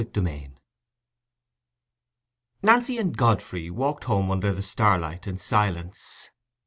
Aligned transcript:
CHAPTER 0.03 0.21
XX. 0.21 0.53
Nancy 2.63 2.97
and 2.97 3.15
Godfrey 3.15 3.69
walked 3.69 4.05
home 4.05 4.31
under 4.31 4.51
the 4.51 4.63
starlight 4.63 5.27
in 5.27 5.37
silence. 5.37 6.31